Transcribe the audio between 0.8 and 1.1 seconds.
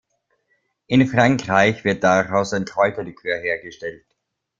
In